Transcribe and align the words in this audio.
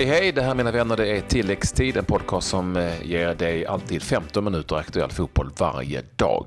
Hej 0.00 0.08
hej, 0.08 0.32
det 0.32 0.42
här 0.42 0.54
mina 0.54 0.70
vänner 0.70 0.96
det 0.96 1.08
är 1.08 1.20
tilläggstid, 1.20 1.96
en 1.96 2.04
podcast 2.04 2.48
som 2.48 2.76
eh, 2.76 3.02
ger 3.06 3.34
dig 3.34 3.66
alltid 3.66 4.02
15 4.02 4.44
minuter 4.44 4.76
aktuell 4.76 5.10
fotboll 5.10 5.50
varje 5.58 6.02
dag. 6.16 6.46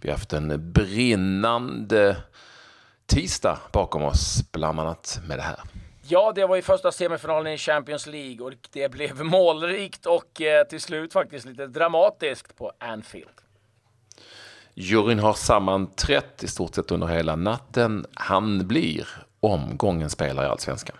Vi 0.00 0.08
har 0.08 0.16
haft 0.16 0.32
en 0.32 0.72
brinnande 0.72 2.16
tisdag 3.06 3.58
bakom 3.72 4.02
oss, 4.02 4.44
bland 4.52 4.80
annat 4.80 5.20
med 5.28 5.38
det 5.38 5.42
här. 5.42 5.60
Ja, 6.02 6.32
det 6.34 6.46
var 6.46 6.56
ju 6.56 6.62
första 6.62 6.92
semifinalen 6.92 7.52
i 7.52 7.58
Champions 7.58 8.06
League 8.06 8.46
och 8.46 8.52
det 8.72 8.88
blev 8.88 9.24
målrikt 9.24 10.06
och 10.06 10.40
eh, 10.40 10.66
till 10.66 10.80
slut 10.80 11.12
faktiskt 11.12 11.46
lite 11.46 11.66
dramatiskt 11.66 12.56
på 12.56 12.72
Anfield. 12.78 13.40
Juryn 14.74 15.18
har 15.18 15.34
sammanträtt 15.34 16.44
i 16.44 16.48
stort 16.48 16.74
sett 16.74 16.90
under 16.90 17.06
hela 17.06 17.36
natten. 17.36 18.06
Han 18.14 18.68
blir 18.68 19.08
omgångens 19.40 20.12
spelare 20.12 20.46
i 20.46 20.48
Allsvenskan. 20.48 20.96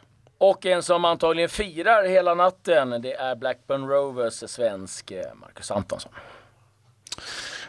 Och 0.47 0.67
en 0.67 0.83
som 0.83 1.05
antagligen 1.05 1.49
firar 1.49 2.05
hela 2.05 2.35
natten, 2.35 3.03
det 3.03 3.15
är 3.15 3.37
Blackburn 3.37 3.89
Rovers 3.89 4.51
svensk 4.51 5.11
eh, 5.11 5.35
Marcus 5.35 5.71
Antonsson. 5.71 6.13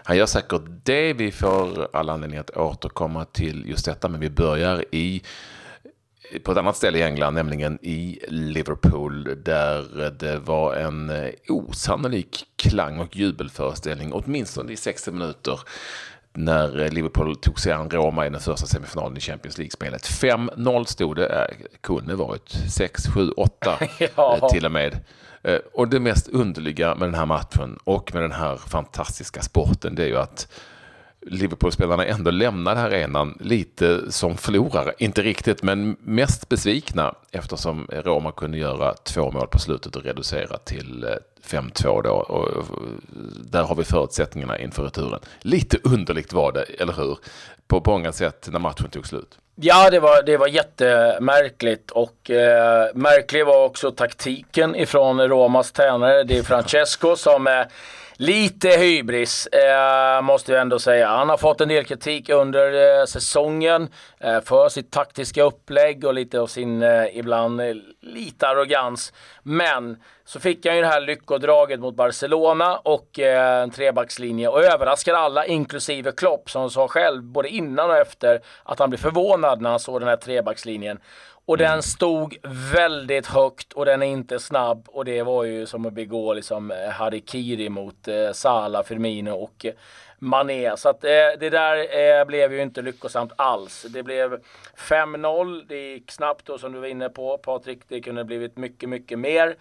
Han 0.03 0.17
gör 0.17 0.25
säkert 0.25 0.61
det. 0.83 1.13
Vi 1.13 1.31
får 1.31 1.95
alla 1.95 2.13
anledning 2.13 2.39
att 2.39 2.49
återkomma 2.49 3.25
till 3.25 3.69
just 3.69 3.85
detta, 3.85 4.09
men 4.09 4.19
vi 4.19 4.29
börjar 4.29 4.85
i 4.91 5.21
på 6.43 6.51
ett 6.51 6.57
annat 6.57 6.77
ställe 6.77 6.97
i 6.97 7.01
England, 7.01 7.33
nämligen 7.33 7.79
i 7.81 8.19
Liverpool, 8.27 9.43
där 9.43 10.09
det 10.09 10.37
var 10.37 10.75
en 10.75 11.09
eh, 11.09 11.29
osannolik 11.47 12.45
klang 12.55 12.99
och 12.99 13.15
jubelföreställning, 13.15 14.13
åtminstone 14.13 14.71
i 14.71 14.77
60 14.77 15.11
minuter, 15.11 15.59
när 16.37 16.81
eh, 16.81 16.91
Liverpool 16.91 17.35
tog 17.35 17.59
sig 17.59 17.71
an 17.71 17.89
Roma 17.89 18.25
i 18.25 18.29
den 18.29 18.41
första 18.41 18.65
semifinalen 18.67 19.17
i 19.17 19.19
Champions 19.19 19.57
League-spelet. 19.57 20.01
5-0 20.01 20.85
stod 20.85 21.15
det, 21.15 21.27
äh, 21.27 21.55
kunde 21.81 22.15
varit 22.15 22.49
6, 22.71 23.07
7, 23.07 23.29
8 23.29 23.79
ja. 24.15 24.49
till 24.51 24.65
och 24.65 24.71
med. 24.71 24.99
Och 25.73 25.87
det 25.87 25.99
mest 25.99 26.27
underliga 26.27 26.95
med 26.95 27.07
den 27.07 27.15
här 27.15 27.25
matchen 27.25 27.79
och 27.83 28.13
med 28.13 28.23
den 28.23 28.31
här 28.31 28.57
fantastiska 28.57 29.41
sporten, 29.41 29.95
det 29.95 30.03
är 30.03 30.07
ju 30.07 30.17
att 30.17 30.47
Liverpool-spelarna 31.25 32.05
ändå 32.05 32.31
lämnade 32.31 32.81
arenan 32.81 33.37
lite 33.39 34.11
som 34.11 34.37
förlorare. 34.37 34.93
Inte 34.97 35.21
riktigt, 35.21 35.63
men 35.63 35.97
mest 35.99 36.49
besvikna 36.49 37.15
eftersom 37.31 37.87
Roma 37.91 38.31
kunde 38.31 38.57
göra 38.57 38.93
två 38.93 39.31
mål 39.31 39.47
på 39.47 39.59
slutet 39.59 39.95
och 39.95 40.03
reducera 40.03 40.57
till 40.57 41.03
eh, 41.03 41.09
5-2 41.45 42.03
då. 42.03 42.09
Och 42.09 42.49
eh, 42.49 42.63
där 43.51 43.63
har 43.63 43.75
vi 43.75 43.83
förutsättningarna 43.83 44.59
inför 44.59 44.83
returen. 44.83 45.19
Lite 45.41 45.77
underligt 45.83 46.33
var 46.33 46.51
det, 46.51 46.63
eller 46.63 46.93
hur? 46.93 47.17
På 47.67 47.83
många 47.85 48.11
sätt 48.11 48.47
när 48.51 48.59
matchen 48.59 48.89
tog 48.89 49.07
slut. 49.07 49.37
Ja, 49.55 49.89
det 49.89 49.99
var, 49.99 50.23
det 50.23 50.37
var 50.37 50.47
jättemärkligt 50.47 51.91
och 51.91 52.31
eh, 52.31 52.87
märklig 52.95 53.45
var 53.45 53.65
också 53.65 53.91
taktiken 53.91 54.75
ifrån 54.75 55.21
Romas 55.21 55.71
tränare. 55.71 56.23
Det 56.23 56.37
är 56.37 56.43
Francesco 56.43 57.15
som 57.15 57.47
eh, 57.47 57.61
Lite 58.17 58.69
hybris 58.69 59.47
eh, 59.47 60.21
måste 60.21 60.51
jag 60.51 60.61
ändå 60.61 60.79
säga. 60.79 61.07
Han 61.07 61.29
har 61.29 61.37
fått 61.37 61.61
en 61.61 61.67
del 61.67 61.85
kritik 61.85 62.29
under 62.29 62.99
eh, 62.99 63.05
säsongen 63.05 63.89
eh, 64.19 64.41
för 64.41 64.69
sitt 64.69 64.91
taktiska 64.91 65.43
upplägg 65.43 66.05
och 66.05 66.13
lite 66.13 66.39
av 66.39 66.47
sin 66.47 66.83
eh, 66.83 67.17
ibland 67.17 67.61
eh, 67.61 67.73
lite 68.01 68.47
arrogans. 68.47 69.13
Men 69.43 69.97
så 70.25 70.39
fick 70.39 70.65
han 70.65 70.75
ju 70.75 70.81
det 70.81 70.87
här 70.87 71.01
lyckodraget 71.01 71.79
mot 71.79 71.95
Barcelona 71.95 72.77
och 72.77 73.19
eh, 73.19 73.61
en 73.61 73.71
trebackslinje 73.71 74.47
och 74.47 74.63
överraskar 74.63 75.13
alla, 75.13 75.45
inklusive 75.45 76.11
Klopp 76.11 76.49
som 76.49 76.69
sa 76.69 76.87
själv 76.87 77.23
både 77.23 77.49
innan 77.49 77.89
och 77.89 77.97
efter 77.97 78.39
att 78.63 78.79
han 78.79 78.89
blev 78.89 78.99
förvånad 78.99 79.61
när 79.61 79.69
han 79.69 79.79
såg 79.79 80.01
den 80.01 80.09
här 80.09 80.17
trebackslinjen. 80.17 80.99
Och 81.47 81.57
den 81.57 81.83
stod 81.83 82.37
väldigt 82.73 83.25
högt 83.25 83.73
och 83.73 83.85
den 83.85 84.01
är 84.01 84.07
inte 84.07 84.39
snabb 84.39 84.87
och 84.87 85.05
det 85.05 85.23
var 85.23 85.43
ju 85.43 85.65
som 85.65 85.85
att 85.85 85.93
begå 85.93 86.33
liksom 86.33 86.71
eh, 86.71 86.89
harikiri 86.89 87.69
mot 87.69 88.07
eh, 88.07 88.31
Sala, 88.31 88.83
Firmino 88.83 89.31
och 89.31 89.65
eh, 89.65 89.73
Mané. 90.19 90.77
Så 90.77 90.89
att 90.89 91.03
eh, 91.03 91.09
det 91.39 91.49
där 91.49 91.77
eh, 91.99 92.25
blev 92.25 92.53
ju 92.53 92.61
inte 92.61 92.81
lyckosamt 92.81 93.31
alls. 93.35 93.85
Det 93.89 94.03
blev 94.03 94.39
5-0, 94.77 95.65
det 95.67 95.91
gick 95.91 96.11
snabbt 96.11 96.49
och 96.49 96.59
som 96.59 96.73
du 96.73 96.79
var 96.79 96.87
inne 96.87 97.09
på 97.09 97.37
Patrik, 97.37 97.79
det 97.87 98.01
kunde 98.01 98.23
blivit 98.23 98.57
mycket, 98.57 98.89
mycket 98.89 99.19
mer. 99.19 99.55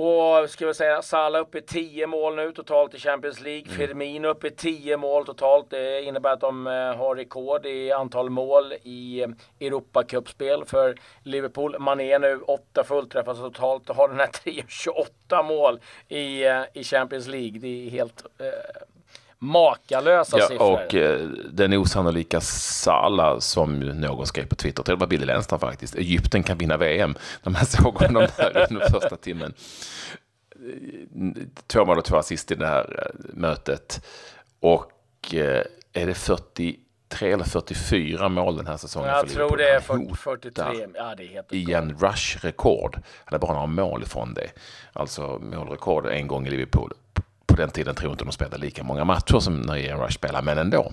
Och 0.00 0.50
ska 0.50 0.66
vi 0.66 0.74
säga 0.74 1.02
Salah 1.02 1.40
uppe 1.40 1.58
i 1.58 1.62
10 1.62 2.06
mål 2.06 2.36
nu 2.36 2.52
totalt 2.52 2.94
i 2.94 2.98
Champions 2.98 3.40
League. 3.40 3.64
Mm. 3.66 3.76
Firmino 3.76 4.28
uppe 4.28 4.46
i 4.46 4.50
10 4.50 4.96
mål 4.96 5.26
totalt. 5.26 5.70
Det 5.70 6.02
innebär 6.02 6.32
att 6.32 6.40
de 6.40 6.66
eh, 6.66 6.72
har 6.72 7.16
rekord 7.16 7.66
i 7.66 7.92
antal 7.92 8.30
mål 8.30 8.72
i 8.82 9.22
eh, 9.22 9.28
Europacupspel 9.60 10.64
för 10.64 10.94
Liverpool. 11.22 11.78
Mané 11.78 12.18
nu 12.18 12.40
8 12.40 12.84
fullträffar 12.84 13.34
totalt 13.34 13.90
och 13.90 13.96
har 13.96 14.08
den 14.08 14.18
här 14.18 14.26
3 14.44 14.64
28 14.68 15.42
mål 15.42 15.80
i, 16.08 16.44
eh, 16.44 16.62
i 16.74 16.84
Champions 16.84 17.26
League. 17.26 17.58
Det 17.60 17.86
är 17.86 17.90
helt 17.90 18.26
eh, 18.38 18.82
makalösa 19.38 20.38
ja, 20.38 20.46
siffror. 20.46 20.72
Och 20.72 20.94
eh, 20.94 21.20
den 21.50 21.72
osannolika 21.72 22.40
Sala 22.40 23.40
som 23.40 23.80
någon 23.80 24.26
skrev 24.26 24.46
på 24.46 24.54
Twitter, 24.54 24.82
det 24.86 24.94
var 24.94 25.06
Billy 25.06 25.26
Lennström 25.26 25.60
faktiskt, 25.60 25.94
Egypten 25.94 26.42
kan 26.42 26.58
vinna 26.58 26.76
VM. 26.76 27.14
När 27.42 27.52
man 27.52 27.66
såg 27.66 27.94
honom 27.94 28.26
där 28.36 28.66
under 28.70 28.88
första 28.88 29.16
timmen. 29.16 29.54
Två 31.66 31.84
mål 31.84 31.98
och 31.98 32.04
två 32.04 32.16
assist 32.16 32.50
i 32.50 32.54
det 32.54 32.66
här 32.66 33.04
eh, 33.04 33.36
mötet. 33.36 34.04
Och 34.60 35.34
eh, 35.34 35.62
är 35.92 36.06
det 36.06 36.14
43 36.14 37.32
eller 37.32 37.44
44 37.44 38.28
mål 38.28 38.56
den 38.56 38.66
här 38.66 38.76
säsongen 38.76 39.08
Jag 39.08 39.28
tror 39.28 39.56
det 39.56 39.68
är 39.68 39.80
40, 39.80 40.14
43. 40.14 40.64
Ja, 40.94 41.14
det 41.16 41.24
är 41.24 41.28
helt 41.28 41.52
Igen 41.52 41.96
rush-rekord. 41.98 42.98
Han 43.24 43.34
är 43.34 43.38
bara 43.38 43.52
några 43.52 43.66
mål 43.66 44.02
ifrån 44.02 44.34
det. 44.34 44.50
Alltså 44.92 45.38
målrekord 45.38 46.06
en 46.06 46.26
gång 46.26 46.46
i 46.46 46.50
Liverpool 46.50 46.92
den 47.58 47.70
tiden 47.70 47.94
tror 47.94 48.08
jag 48.10 48.14
inte 48.14 48.24
de 48.24 48.32
spelade 48.32 48.58
lika 48.58 48.84
många 48.84 49.04
matcher 49.04 49.38
som 49.38 49.60
när 49.60 49.76
Ian 49.76 50.00
Rush 50.00 50.14
spelar, 50.14 50.42
men 50.42 50.58
ändå. 50.58 50.92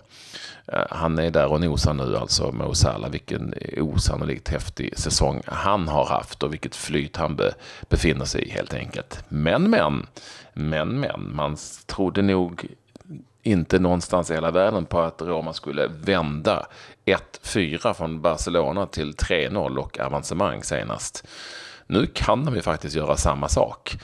Eh, 0.67 0.83
han 0.89 1.19
är 1.19 1.31
där 1.31 1.51
och 1.51 1.61
nosar 1.61 1.93
nu 1.93 2.17
alltså, 2.17 2.51
Mo 2.51 2.73
Salah, 2.73 3.09
vilken 3.09 3.53
osannolikt 3.77 4.47
häftig 4.47 4.99
säsong 4.99 5.41
han 5.45 5.87
har 5.87 6.05
haft 6.05 6.43
och 6.43 6.53
vilket 6.53 6.75
flyt 6.75 7.17
han 7.17 7.35
be, 7.35 7.53
befinner 7.89 8.25
sig 8.25 8.41
i 8.41 8.49
helt 8.49 8.73
enkelt. 8.73 9.23
Men, 9.27 9.69
men, 9.69 10.07
men, 10.53 10.99
men, 10.99 11.35
man 11.35 11.57
trodde 11.85 12.21
nog 12.21 12.67
inte 13.43 13.79
någonstans 13.79 14.31
i 14.31 14.33
hela 14.33 14.51
världen 14.51 14.85
på 14.85 14.99
att 14.99 15.21
Roma 15.21 15.53
skulle 15.53 15.87
vända 15.87 16.65
1-4 17.05 17.93
från 17.93 18.21
Barcelona 18.21 18.85
till 18.85 19.13
3-0 19.13 19.77
och 19.77 19.99
avancemang 19.99 20.63
senast. 20.63 21.27
Nu 21.87 22.07
kan 22.13 22.45
de 22.45 22.55
ju 22.55 22.61
faktiskt 22.61 22.95
göra 22.95 23.17
samma 23.17 23.49
sak. 23.49 23.97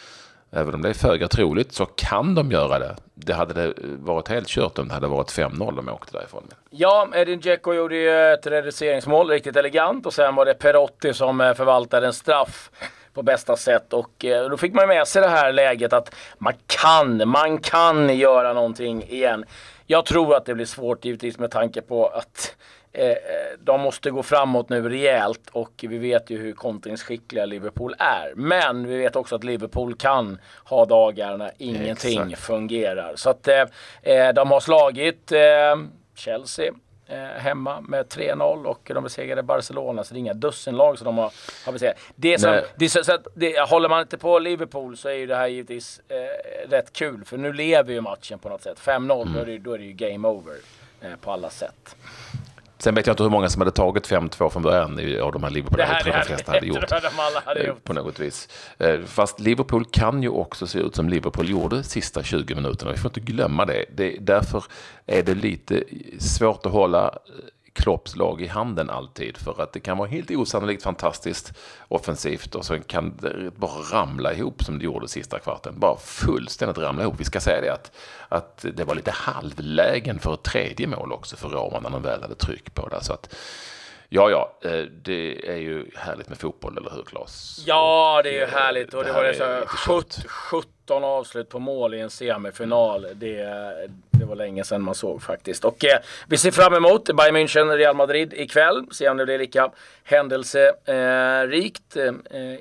Även 0.54 0.74
om 0.74 0.82
det 0.82 0.90
är 0.90 0.94
föga 0.94 1.28
troligt 1.28 1.74
så 1.74 1.86
kan 1.86 2.36
de 2.36 2.52
göra 2.52 2.80
det. 2.80 2.96
Det 3.14 3.34
hade 3.34 3.54
det 3.54 3.74
varit 3.98 4.28
helt 4.28 4.48
kört 4.48 4.80
om 4.80 4.88
det 4.88 4.94
hade 4.94 5.08
varit 5.08 5.32
5-0 5.32 5.76
de 5.76 5.90
åkte 5.90 6.18
därifrån. 6.18 6.44
Ja, 6.70 7.08
Edin 7.16 7.40
Dzeko 7.40 7.74
gjorde 7.74 7.96
ju 7.96 8.34
ett 8.34 8.48
reduceringsmål, 8.48 9.30
riktigt 9.30 9.56
elegant. 9.56 10.06
Och 10.06 10.14
sen 10.14 10.36
var 10.36 10.46
det 10.46 10.54
Perotti 10.54 11.14
som 11.14 11.42
eh, 11.42 11.54
förvaltade 11.54 12.08
en 12.08 12.14
straff 12.14 12.72
på 13.14 13.24
bästa 13.24 13.58
sätt. 13.58 13.94
Och 13.94 14.26
eh, 14.26 14.50
då 14.50 14.58
fick 14.58 14.74
man 14.74 14.88
med 14.88 15.08
sig 15.08 15.22
det 15.22 15.28
här 15.28 15.52
läget 15.54 15.94
att 15.94 16.16
man 16.38 16.54
kan, 16.66 17.30
man 17.30 17.58
kan 17.58 18.18
göra 18.18 18.54
någonting 18.54 19.04
igen. 19.04 19.46
Jag 19.86 20.06
tror 20.06 20.36
att 20.36 20.46
det 20.46 20.56
blir 20.56 20.66
svårt 20.66 21.06
givetvis 21.06 21.40
med 21.40 21.52
tanke 21.52 21.82
på 21.82 22.08
att 22.08 22.56
Eh, 22.94 23.08
eh, 23.08 23.16
de 23.60 23.82
måste 23.82 24.12
gå 24.12 24.24
framåt 24.24 24.70
nu 24.70 24.90
rejält 24.90 25.50
och 25.52 25.86
vi 25.88 25.98
vet 25.98 26.30
ju 26.30 26.38
hur 26.38 26.54
kontringsskickliga 26.54 27.46
Liverpool 27.46 27.96
är. 28.00 28.34
Men 28.36 28.88
vi 28.88 28.98
vet 28.98 29.16
också 29.16 29.36
att 29.36 29.44
Liverpool 29.44 29.96
kan 29.96 30.38
ha 30.64 30.86
dagar 30.86 31.38
när 31.38 31.52
ingenting 31.58 32.22
Exakt. 32.22 32.42
fungerar. 32.42 33.16
Så 33.16 33.30
att 33.30 33.48
eh, 33.48 33.66
eh, 34.02 34.34
de 34.34 34.52
har 34.52 34.60
slagit 34.60 35.32
eh, 35.32 35.40
Chelsea 36.16 36.74
eh, 37.08 37.42
hemma 37.42 37.82
med 37.82 38.06
3-0 38.06 38.66
och 38.66 38.92
de 38.94 39.04
besegrade 39.04 39.44
Barcelona. 39.44 40.04
Så 40.04 40.14
det 40.14 40.18
är 40.18 40.20
inga 40.20 40.34
dussinlag 40.34 40.98
som 40.98 41.06
de 41.06 41.18
har, 41.18 41.32
har 41.66 41.72
besegrat. 41.74 41.98
Det 42.16 42.40
som, 42.40 42.62
det, 42.76 42.90
så, 42.90 43.04
så 43.04 43.18
det, 43.34 43.70
håller 43.70 43.90
man 43.90 44.02
inte 44.02 44.18
på 44.18 44.40
Liverpool 44.40 44.98
så 44.98 45.10
är 45.10 45.14
ju 45.14 45.26
det 45.26 45.36
här 45.36 45.48
givetvis 45.48 46.02
eh, 46.08 46.70
rätt 46.70 46.94
kul. 46.94 47.26
För 47.26 47.38
nu 47.38 47.54
lever 47.54 47.94
ju 47.94 48.02
matchen 48.02 48.40
på 48.40 48.50
något 48.50 48.62
sätt. 48.62 48.80
5-0, 48.80 49.22
mm. 49.22 49.34
då, 49.34 49.40
är 49.40 49.46
det, 49.46 49.58
då 49.58 49.74
är 49.74 49.78
det 49.78 49.86
ju 49.86 49.94
game 49.94 50.28
over 50.28 50.56
på 51.22 51.32
alla 51.32 51.50
sätt. 51.50 51.96
Sen 52.82 52.96
vet 52.96 53.08
jag 53.08 53.14
inte 53.14 53.24
hur 53.24 53.30
många 53.30 53.50
som 53.50 53.62
hade 53.62 53.72
tagit 53.72 54.10
5-2 54.10 54.50
från 54.50 54.64
början 54.64 55.22
av 55.22 55.32
de 55.32 55.44
här 55.44 55.50
Liverpool. 55.50 55.78
Det 55.78 55.84
här, 55.84 56.04
tror 56.04 56.14
de 56.14 56.24
flesta 56.24 56.52
hade 56.52 56.68
gjort. 56.68 56.88
De 56.88 56.96
hade 57.46 57.60
eh, 57.60 57.68
gjort. 57.68 57.84
På 57.84 57.94
något 57.94 58.20
vis. 58.20 58.50
Eh, 58.78 59.00
fast 59.06 59.40
Liverpool 59.40 59.86
kan 59.86 60.24
ju 60.24 60.30
också 60.30 60.68
se 60.68 60.80
ut 60.80 60.96
som 60.96 61.10
Liverpool 61.10 61.50
gjorde 61.50 61.84
sista 61.84 62.24
20 62.24 62.56
minuterna. 62.56 62.92
Vi 62.92 62.98
får 62.98 63.10
inte 63.10 63.20
glömma 63.20 63.66
det. 63.66 63.86
det 63.96 64.18
därför 64.20 64.64
är 65.06 65.24
det 65.24 65.36
lite 65.36 65.84
svårt 66.20 66.66
att 66.66 66.72
hålla 66.72 67.06
eh, 67.06 67.12
Klopps 67.74 68.16
lag 68.16 68.42
i 68.42 68.48
handen 68.48 68.90
alltid. 68.90 69.38
För 69.38 69.62
att 69.62 69.74
det 69.74 69.80
kan 69.80 69.98
vara 69.98 70.10
helt 70.10 70.32
osannolikt 70.32 70.84
fantastiskt 70.84 71.54
offensivt 71.88 72.56
och 72.56 72.66
så 72.66 72.80
kan 72.80 73.18
det 73.18 73.52
bara 73.56 73.72
ramla 73.72 74.34
ihop 74.34 74.64
som 74.64 74.80
det 74.80 74.86
gjorde 74.86 75.08
sista 75.08 75.40
kvarten. 75.40 75.80
Bara 75.80 75.98
fullständigt 75.98 76.78
ramla 76.78 77.04
ihop. 77.04 77.16
Vi 77.18 77.24
ska 77.24 77.40
säga 77.40 77.62
det 77.62 77.74
att, 77.74 77.92
att 78.30 78.66
det 78.74 78.84
var 78.84 78.96
lite 78.96 79.12
halvlägen 79.12 80.20
för 80.20 80.34
ett 80.34 80.44
tredje 80.44 80.88
mål 80.88 81.12
också 81.12 81.36
för 81.36 81.50
Roma 81.50 81.80
när 81.80 81.90
de 81.90 82.02
väl 82.02 82.22
hade 82.22 82.36
tryck 82.36 82.74
på 82.74 82.88
det. 82.88 83.04
Så 83.04 83.14
att, 83.14 83.36
Ja, 84.14 84.30
ja, 84.30 84.70
eh, 84.70 84.86
det 85.04 85.50
är 85.50 85.58
ju 85.58 85.86
härligt 85.96 86.30
med 86.30 86.38
fotboll, 86.38 86.78
eller 86.78 86.92
hur 86.92 87.04
Claes? 87.04 87.64
Ja, 87.66 88.22
det 88.24 88.30
är 88.30 88.40
ju 88.40 88.46
härligt. 88.46 88.94
Och 88.94 89.04
det 89.04 89.10
det, 89.10 89.14
var 89.14 89.34
så 89.34 89.66
kört. 89.86 90.26
17 90.28 91.04
avslut 91.04 91.50
på 91.50 91.60
mål 91.60 91.94
i 91.94 92.00
en 92.00 92.10
semifinal. 92.10 93.08
Det, 93.14 93.44
det 94.12 94.26
var 94.26 94.36
länge 94.36 94.64
sedan 94.64 94.82
man 94.82 94.96
såg 94.96 95.22
faktiskt. 95.22 95.66
Och 95.66 95.86
eh, 95.86 96.00
vi 96.28 96.38
ser 96.38 96.52
fram 96.52 96.74
emot 96.74 97.06
Bayern 97.06 97.36
München, 97.36 97.78
Real 97.78 97.96
Madrid 97.96 98.34
ikväll. 98.34 98.86
Se 98.92 99.10
om 99.10 99.18
det 99.18 99.26
blir 99.26 99.40
lika 99.40 99.72
händelserikt 100.04 101.98
eh, 101.98 102.14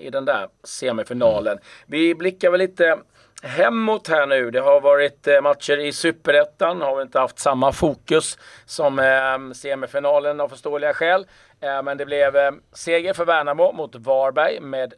i 0.07 0.11
den 0.13 0.25
där 0.25 0.49
semifinalen. 0.65 1.59
Vi 1.87 2.15
blickar 2.15 2.51
väl 2.51 2.61
lite 2.61 2.99
hemåt 3.43 4.09
här 4.09 4.27
nu. 4.27 4.51
Det 4.51 4.61
har 4.61 4.81
varit 4.81 5.27
eh, 5.27 5.41
matcher 5.41 5.79
i 5.79 5.93
Superettan. 5.93 6.81
Har 6.81 6.97
vi 6.97 7.03
inte 7.03 7.19
haft 7.19 7.39
samma 7.39 7.73
fokus 7.73 8.39
som 8.65 8.99
eh, 8.99 9.55
semifinalen 9.55 10.41
av 10.41 10.49
förståeliga 10.49 10.95
skäl. 10.95 11.27
Eh, 11.61 11.83
men 11.83 11.97
det 11.97 12.07
blev 12.07 12.37
eh, 12.37 12.51
seger 12.73 13.15
för 13.15 13.25
Värnamo 13.25 13.73
mot 13.73 13.95
Varberg 13.95 14.61
med 14.61 14.95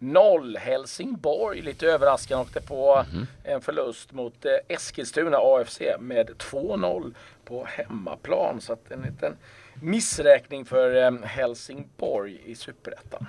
2-0. 0.00 0.58
Helsingborg 0.58 1.60
lite 1.60 1.86
överraskande 1.86 2.42
åkte 2.42 2.60
på 2.60 3.04
en 3.44 3.60
förlust 3.60 4.12
mot 4.12 4.44
eh, 4.44 4.52
Eskilstuna 4.68 5.38
AFC 5.40 5.80
med 5.98 6.30
2-0 6.30 7.14
på 7.44 7.64
hemmaplan. 7.64 8.60
Så 8.60 8.72
att 8.72 8.90
en 8.90 9.02
liten 9.02 9.36
missräkning 9.82 10.64
för 10.64 11.02
eh, 11.04 11.12
Helsingborg 11.22 12.40
i 12.44 12.54
Superettan. 12.54 13.26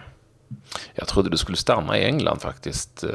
Jag 0.96 1.08
trodde 1.08 1.30
du 1.30 1.38
skulle 1.38 1.58
stanna 1.58 1.98
i 1.98 2.06
England 2.06 2.42
faktiskt. 2.42 3.04
eh, 3.04 3.10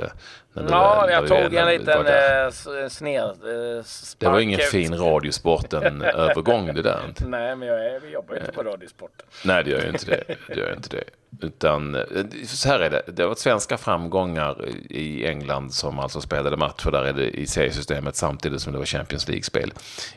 När 0.53 0.63
du, 0.63 0.69
Ja, 0.71 1.11
jag 1.11 1.29
tog 1.29 1.55
en 1.55 1.69
liten 1.69 2.07
eh, 2.07 2.47
s- 2.49 2.67
sned 2.89 3.23
eh, 3.25 3.85
Det 4.19 4.29
var 4.29 4.41
ingen 4.41 4.61
fin 4.61 4.95
Radiosporten-övergång 4.99 6.67
det 6.75 6.83
där. 6.83 7.01
Nej, 7.27 7.57
men 7.57 7.69
jag, 7.69 7.87
är, 7.95 8.01
vi 8.01 8.11
jobbar 8.11 8.35
ju 8.35 8.41
inte 8.41 8.53
på 8.53 8.63
Radiosporten. 8.63 9.27
Nej, 9.45 9.65
det 9.65 9.71
gör 9.71 9.81
ju 9.83 9.89
inte 9.89 10.07
det. 10.07 10.35
det, 10.49 10.55
gör 10.61 10.75
inte 10.75 10.89
det. 10.89 11.05
Utan, 11.47 11.95
eh, 11.95 12.03
så 12.47 12.69
här 12.69 12.81
är 12.81 12.91
det. 12.91 13.03
Det 13.07 13.23
har 13.23 13.29
varit 13.29 13.39
svenska 13.39 13.77
framgångar 13.77 14.69
i 14.91 15.27
England 15.27 15.75
som 15.75 15.99
alltså 15.99 16.21
spelade 16.21 16.57
matcher 16.57 16.91
där 16.91 17.05
är 17.05 17.13
det 17.13 17.31
i 17.31 17.47
seriesystemet 17.47 18.17
samtidigt 18.17 18.61
som 18.61 18.73
det 18.73 18.79
var 18.79 18.87
Champions 18.87 19.29
League-spel 19.29 19.73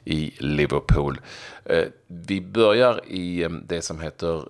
i 0.05 0.33
Liverpool. 0.39 1.21
Eh, 1.65 1.83
Vi 2.07 2.41
börjar 2.41 3.01
i 3.07 3.43
eh, 3.43 3.49
det 3.49 3.81
som 3.81 4.01
heter 4.01 4.43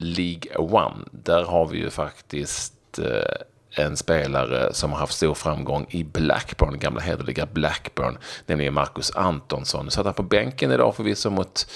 League 0.00 0.56
One. 0.56 1.04
Där 1.12 1.44
har 1.44 1.66
vi 1.66 1.78
ju 1.78 1.90
faktiskt 1.90 2.98
eh, 2.98 3.84
en 3.84 3.96
spelare 3.96 4.74
som 4.74 4.92
har 4.92 4.98
haft 4.98 5.14
stor 5.14 5.34
framgång 5.34 5.86
i 5.90 6.04
Blackburn, 6.04 6.78
gamla 6.78 7.00
hederliga 7.00 7.46
Blackburn, 7.46 8.18
nämligen 8.46 8.74
Marcus 8.74 9.10
Antonsson. 9.10 9.84
Nu 9.84 9.90
satt 9.90 10.04
han 10.04 10.14
på 10.14 10.22
bänken 10.22 10.72
idag 10.72 10.96
förvisso 10.96 11.30
mot 11.30 11.66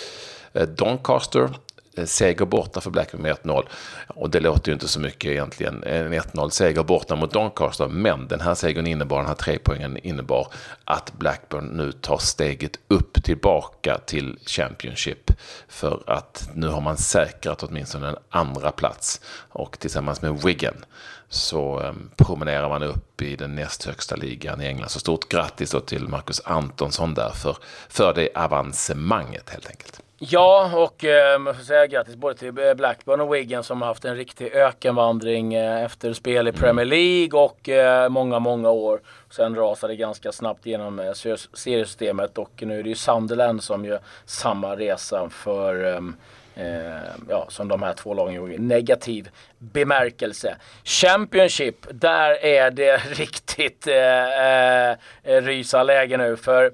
eh, 0.52 0.68
Doncaster. 0.68 1.50
Eh, 1.96 2.05
seger 2.05 2.44
borta 2.44 2.81
för 2.81 2.91
Blackburn 2.91 3.23
med 3.23 3.37
1-0. 3.37 3.67
Och 4.08 4.31
det 4.31 4.41
låter 4.41 4.69
ju 4.69 4.73
inte 4.73 4.88
så 4.88 5.00
mycket 5.00 5.31
egentligen. 5.31 5.85
En 5.85 6.12
1-0 6.12 6.49
seger 6.50 6.82
borta 6.82 7.17
mot 7.17 7.32
Doncaster. 7.32 7.88
Men 7.88 8.29
den 8.29 8.41
här 8.41 8.55
segern 8.55 8.87
innebar, 8.87 9.19
den 9.19 9.26
här 9.26 9.35
trepoängen 9.35 9.96
innebar 9.96 10.49
att 10.85 11.12
Blackburn 11.12 11.64
nu 11.64 11.93
tar 11.93 12.19
steget 12.19 12.79
upp 12.88 13.25
tillbaka 13.25 13.99
till 14.06 14.38
Championship. 14.46 15.31
För 15.69 16.02
att 16.06 16.50
nu 16.55 16.69
har 16.69 16.81
man 16.81 16.96
säkrat 16.96 17.62
åtminstone 17.62 18.08
en 18.08 18.17
andra 18.31 18.70
plats. 18.70 19.20
Och 19.49 19.79
tillsammans 19.79 20.23
med 20.23 20.43
Wigan 20.43 20.85
så 21.29 21.81
ehm, 21.81 22.11
promenerar 22.17 22.69
man 22.69 22.82
upp 22.82 23.23
i 23.23 23.37
den 23.37 23.55
näst 23.55 23.85
högsta 23.85 24.17
ligan 24.17 24.61
i 24.61 24.67
England. 24.67 24.88
Så 24.88 25.00
stort 25.00 25.29
grattis 25.29 25.70
då 25.70 25.81
till 25.81 26.08
Marcus 26.08 26.41
Antonsson 26.44 27.14
där 27.14 27.31
för, 27.31 27.56
för 27.88 28.14
det 28.14 28.29
avancemanget 28.35 29.50
helt 29.50 29.67
enkelt. 29.67 30.00
Ja, 30.19 30.70
och 30.75 31.05
eh, 31.05 31.38
man 31.38 31.55
får 31.55 31.62
säga 31.62 31.87
grattis 31.87 32.16
både 32.16 32.34
till 32.34 32.58
eh, 32.58 32.75
Blackburn 32.75 33.20
och 33.20 33.34
Wigan 33.34 33.64
som 33.64 33.81
har 33.82 33.88
haft 33.88 34.05
en 34.05 34.16
riktig 34.16 34.52
ökenvandring 34.55 35.55
eh, 35.55 35.84
efter 35.84 36.12
spel 36.12 36.49
i 36.49 36.52
Premier 36.52 36.84
League 36.87 37.40
och 37.40 37.69
eh, 37.69 38.08
många, 38.08 38.38
många 38.38 38.70
år. 38.70 39.00
Sen 39.31 39.55
rasade 39.55 39.96
ganska 39.96 40.32
snabbt 40.32 40.66
genom 40.66 40.99
eh, 40.99 41.12
ser- 41.12 41.56
seriesystemet 41.56 42.38
och 42.38 42.50
nu 42.62 42.78
är 42.78 42.82
det 42.82 42.88
ju 42.88 42.94
Sunderland 42.94 43.62
som 43.62 43.84
gör 43.84 44.00
samma 44.25 44.76
resa 44.76 45.28
för 45.31 45.84
ehm, 45.96 46.17
Eh, 46.56 47.10
ja, 47.28 47.46
som 47.49 47.69
de 47.69 47.82
här 47.82 47.93
två 47.93 48.14
lagen 48.14 48.34
gjorde 48.34 48.58
negativ 48.58 49.28
bemärkelse. 49.58 50.56
Championship, 50.84 51.87
där 51.90 52.44
är 52.44 52.70
det 52.70 52.96
riktigt 53.10 53.87
eh, 53.87 54.90
eh, 54.90 54.96
rysa 55.43 55.82
läge 55.82 56.17
nu. 56.17 56.37
För 56.37 56.72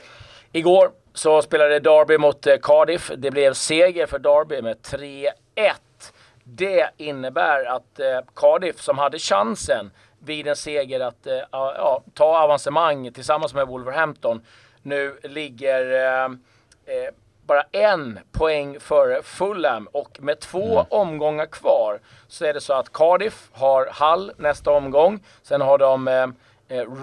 igår 0.52 0.90
så 1.20 1.42
spelade 1.42 1.78
Derby 1.78 2.18
mot 2.18 2.46
eh, 2.46 2.56
Cardiff. 2.62 3.10
Det 3.16 3.30
blev 3.30 3.54
seger 3.54 4.06
för 4.06 4.18
Derby 4.18 4.62
med 4.62 4.76
3-1. 4.76 5.30
Det 6.44 6.90
innebär 6.96 7.64
att 7.64 8.00
eh, 8.00 8.20
Cardiff 8.36 8.80
som 8.80 8.98
hade 8.98 9.18
chansen 9.18 9.90
vid 10.18 10.46
en 10.46 10.56
seger 10.56 11.00
att 11.00 11.26
eh, 11.26 11.38
ja, 11.50 12.02
ta 12.14 12.42
avancemang 12.42 13.12
tillsammans 13.12 13.54
med 13.54 13.66
Wolverhampton 13.66 14.46
nu 14.82 15.18
ligger 15.22 15.92
eh, 15.92 16.28
bara 17.46 17.62
en 17.72 18.18
poäng 18.32 18.80
före 18.80 19.22
Fulham 19.22 19.86
och 19.86 20.18
med 20.20 20.40
två 20.40 20.86
omgångar 20.90 21.46
kvar 21.46 22.00
så 22.28 22.44
är 22.44 22.54
det 22.54 22.60
så 22.60 22.72
att 22.72 22.92
Cardiff 22.92 23.50
har 23.52 23.88
Hull 24.00 24.32
nästa 24.36 24.70
omgång. 24.70 25.24
Sen 25.42 25.60
har 25.60 25.78
de 25.78 26.08
eh, 26.08 26.26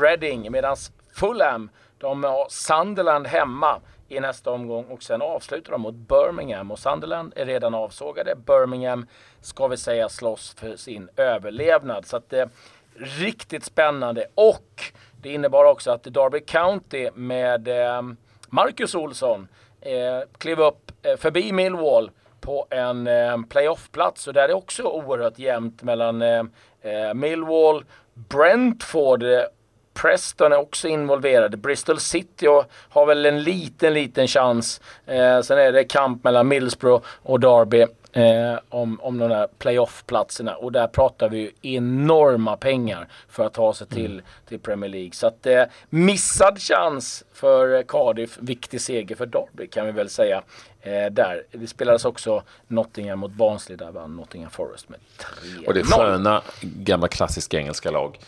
Reading 0.01 0.51
medan 0.51 0.75
Fulham 1.15 1.69
de 1.97 2.23
har 2.23 2.47
Sunderland 2.49 3.27
hemma 3.27 3.81
i 4.09 4.19
nästa 4.19 4.51
omgång 4.51 4.85
och 4.85 5.03
sen 5.03 5.21
avslutar 5.21 5.71
de 5.71 5.81
mot 5.81 5.95
Birmingham 5.95 6.71
och 6.71 6.79
Sunderland 6.79 7.33
är 7.35 7.45
redan 7.45 7.73
avsågade. 7.73 8.35
Birmingham 8.35 9.07
ska 9.41 9.67
vi 9.67 9.77
säga 9.77 10.09
slåss 10.09 10.55
för 10.59 10.75
sin 10.75 11.09
överlevnad. 11.15 12.05
Så 12.05 12.17
att 12.17 12.29
det 12.29 12.39
är 12.39 12.49
riktigt 12.95 13.63
spännande 13.63 14.25
och 14.35 14.83
det 15.21 15.33
innebar 15.33 15.65
också 15.65 15.91
att 15.91 16.03
Derby 16.03 16.39
County 16.39 17.09
med 17.13 17.67
eh, 17.67 18.01
Marcus 18.49 18.95
Olsson 18.95 19.47
eh, 19.81 20.19
klev 20.37 20.59
upp 20.59 20.91
förbi 21.17 21.51
Millwall 21.51 22.11
på 22.41 22.67
en 22.69 23.09
playoffplats. 23.49 24.27
Och 24.27 24.33
där 24.33 24.43
är 24.43 24.47
det 24.47 24.53
också 24.53 24.83
oerhört 24.83 25.39
jämnt 25.39 25.83
mellan 25.83 26.23
Millwall, 27.13 27.85
Brentford, 28.13 29.23
Preston 30.01 30.51
är 30.51 30.57
också 30.57 30.87
involverade. 30.87 31.57
Bristol 31.57 31.99
City 31.99 32.47
och 32.47 32.65
har 32.71 33.05
väl 33.05 33.25
en 33.25 33.43
liten, 33.43 33.93
liten 33.93 34.27
chans. 34.27 34.81
Eh, 35.05 35.41
sen 35.41 35.57
är 35.57 35.71
det 35.71 35.83
kamp 35.83 36.23
mellan 36.23 36.47
Middlesbrough 36.47 37.05
och 37.23 37.39
Derby 37.39 37.85
eh, 38.11 38.59
om, 38.69 38.99
om 39.01 39.17
de 39.17 39.29
där 39.29 39.47
playoff-platserna. 39.57 40.55
Och 40.55 40.71
där 40.71 40.87
pratar 40.87 41.29
vi 41.29 41.37
ju 41.37 41.75
enorma 41.77 42.57
pengar 42.57 43.07
för 43.29 43.45
att 43.45 43.53
ta 43.53 43.73
sig 43.73 43.87
till, 43.87 44.21
till 44.47 44.59
Premier 44.59 44.89
League. 44.89 45.11
Så 45.11 45.27
att 45.27 45.45
eh, 45.45 45.63
missad 45.89 46.59
chans 46.59 47.23
för 47.33 47.75
eh, 47.75 47.81
Cardiff. 47.87 48.37
Viktig 48.41 48.81
seger 48.81 49.15
för 49.15 49.25
Derby 49.25 49.67
kan 49.67 49.85
vi 49.85 49.91
väl 49.91 50.09
säga. 50.09 50.41
Eh, 50.81 51.05
där. 51.11 51.43
Det 51.51 51.67
spelades 51.67 52.05
också 52.05 52.43
Nottingham 52.67 53.19
mot 53.19 53.31
Barnsley. 53.31 53.77
Där 53.77 53.91
vann 53.91 54.15
Nottingham 54.15 54.51
Forest 54.51 54.89
med 54.89 54.99
3-0. 55.59 55.67
Och 55.67 55.73
det 55.73 55.79
är 55.79 55.83
sköna 55.83 56.41
gamla 56.61 57.07
klassiska 57.07 57.57
engelska 57.57 57.91
lag. 57.91 58.19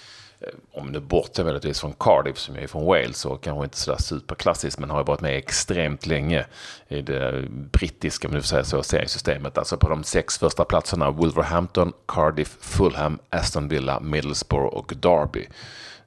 Eh, 0.41 0.47
Om 0.71 0.87
nu 0.91 0.99
borta 0.99 1.43
möjligtvis 1.43 1.79
från 1.81 1.93
Cardiff 1.93 2.37
som 2.37 2.55
är 2.55 2.67
från 2.67 2.85
Wales 2.85 3.25
och 3.25 3.43
kanske 3.43 3.63
inte 3.63 3.77
sådär 3.77 3.97
superklassiskt 3.97 4.79
men 4.79 4.89
har 4.89 4.97
ju 4.99 5.03
varit 5.03 5.21
med 5.21 5.37
extremt 5.37 6.05
länge 6.05 6.45
i 6.87 7.01
det 7.01 7.43
brittiska, 7.49 8.27
om 8.27 8.33
du 8.33 8.41
får 8.41 8.47
säga 8.47 8.63
så, 8.63 8.83
seriesystemet. 8.83 9.57
Alltså 9.57 9.77
på 9.77 9.89
de 9.89 10.03
sex 10.03 10.37
första 10.37 10.65
platserna 10.65 11.11
Wolverhampton, 11.11 11.93
Cardiff, 12.07 12.57
Fulham, 12.61 13.19
Aston 13.29 13.67
Villa, 13.67 13.99
Middlesbrough 13.99 14.75
och 14.75 14.93
Derby. 14.97 15.47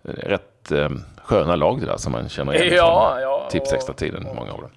Eh, 0.05 0.11
Rätt 0.11 0.71
eh, 0.73 0.89
sköna 1.25 1.57
lag 1.57 1.81
det 1.81 1.87
där 1.87 1.97
som 1.97 2.13
man 2.13 2.29
känner 2.29 2.55
igen 2.55 2.75
Ja, 2.77 3.11
från 3.13 3.23
ja, 3.23 3.49
tips 3.51 3.71
och- 3.71 3.77
extra 3.77 3.95
tiden 3.95 4.23
många 4.35 4.53
av 4.53 4.61
dem. 4.61 4.71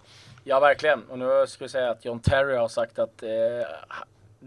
Ja, 0.47 0.59
verkligen. 0.59 1.03
Och 1.09 1.19
nu 1.19 1.45
ska 1.47 1.65
vi 1.65 1.69
säga 1.69 1.89
att 1.91 2.05
John 2.05 2.19
Terry 2.19 2.55
har 2.55 2.67
sagt 2.67 2.99
att 2.99 3.23
eh, 3.23 3.29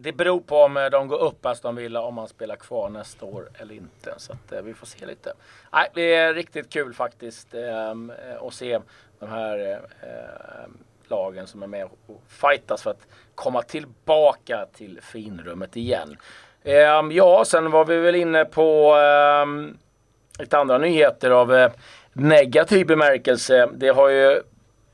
det 0.02 0.12
beror 0.12 0.40
på 0.40 0.56
om 0.56 0.76
eh, 0.76 0.86
de 0.86 1.08
går 1.08 1.18
upp 1.18 1.46
Aston 1.46 1.76
Villa 1.76 2.00
om 2.00 2.14
man 2.14 2.28
spelar 2.28 2.56
kvar 2.56 2.88
nästa 2.88 3.24
år 3.26 3.48
eller 3.54 3.74
inte. 3.74 4.14
Så 4.16 4.32
att, 4.32 4.52
eh, 4.52 4.62
vi 4.62 4.74
får 4.74 4.86
se 4.86 5.06
lite. 5.06 5.32
Nej, 5.72 5.88
det 5.94 6.14
är 6.14 6.34
riktigt 6.34 6.70
kul 6.70 6.94
faktiskt 6.94 7.54
ehm, 7.54 8.10
eh, 8.10 8.42
att 8.42 8.54
se 8.54 8.80
de 9.18 9.28
här 9.28 9.80
eh, 10.02 10.68
lagen 11.08 11.46
som 11.46 11.62
är 11.62 11.66
med 11.66 11.84
och 11.84 12.22
fightas 12.28 12.82
för 12.82 12.90
att 12.90 13.06
komma 13.34 13.62
tillbaka 13.62 14.66
till 14.72 15.00
finrummet 15.02 15.76
igen. 15.76 16.16
Eh, 16.62 17.02
ja, 17.10 17.44
sen 17.46 17.70
var 17.70 17.84
vi 17.84 17.96
väl 17.96 18.14
inne 18.14 18.44
på 18.44 18.96
eh, 18.96 19.46
lite 20.40 20.58
andra 20.58 20.78
nyheter 20.78 21.30
av 21.30 21.54
eh, 21.54 21.70
negativ 22.12 22.86
bemärkelse. 22.86 23.68
Det 23.74 23.88
har 23.88 24.08
ju 24.08 24.42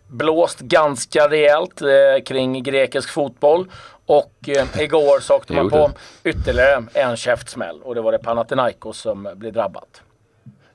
blåst 0.06 0.60
ganska 0.60 1.28
rejält 1.28 1.82
eh, 1.82 2.22
kring 2.26 2.62
grekisk 2.62 3.10
fotboll. 3.10 3.70
Och 4.06 4.48
eh, 4.48 4.80
igår 4.80 5.20
så 5.20 5.36
åkte 5.36 5.52
man 5.52 5.70
på 5.70 5.90
ytterligare 6.24 6.84
en 6.94 7.16
käftsmäll 7.16 7.82
och 7.82 7.94
det 7.94 8.00
var 8.00 8.12
det 8.12 8.18
Panathinaikos 8.18 8.98
som 8.98 9.28
blev 9.34 9.52
drabbat. 9.52 10.02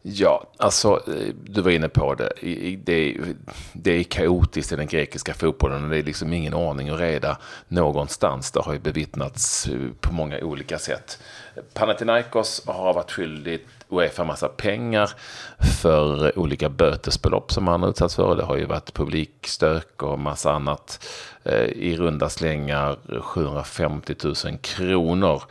Ja, 0.02 0.44
alltså 0.58 1.04
eh, 1.08 1.34
du 1.44 1.62
var 1.62 1.72
inne 1.72 1.90
på 1.90 2.16
det. 2.16 2.32
Det, 2.84 3.18
det 3.74 3.92
är 3.92 4.04
kaotiskt 4.04 4.72
i 4.72 4.76
den 4.76 4.88
grekiska 4.88 5.34
fotbollen. 5.34 5.84
och 5.84 5.90
Det 5.90 5.98
är 5.98 6.04
liksom 6.04 6.34
ingen 6.34 6.54
ordning 6.54 6.92
och 6.92 7.00
reda 7.00 7.38
någonstans. 7.68 8.52
Det 8.52 8.60
har 8.60 8.74
ju 8.74 8.80
bevittnats 8.80 9.68
eh, 9.68 9.80
på 10.00 10.14
många 10.14 10.40
olika 10.40 10.80
sätt. 10.80 11.20
Panathinaikos 11.74 12.64
har 12.66 12.94
varit 12.94 13.12
skyldigt 13.12 13.70
Uefa 13.90 14.24
massa 14.24 14.48
pengar 14.48 15.10
för 15.82 16.40
olika 16.40 16.70
bötesbelopp 16.70 17.52
som 17.52 17.68
han 17.68 17.84
utsatts 17.84 18.16
för. 18.16 18.36
Det 18.36 18.44
har 18.44 18.58
ju 18.58 18.66
varit 18.66 18.94
publikstök 18.94 20.04
och 20.04 20.20
massa 20.20 20.52
annat. 20.52 21.08
Eh, 21.44 21.64
I 21.64 21.98
runda 21.98 22.30
slängar 22.30 23.22
750 23.22 24.16
000 24.24 24.36
kronor. 24.62 25.44